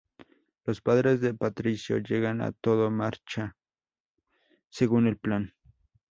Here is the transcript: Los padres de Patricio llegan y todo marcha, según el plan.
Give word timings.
Los 0.65 0.81
padres 0.81 1.21
de 1.21 1.35
Patricio 1.35 1.99
llegan 1.99 2.41
y 2.41 2.51
todo 2.59 2.89
marcha, 2.89 3.55
según 4.67 5.05
el 5.05 5.17
plan. 5.17 5.53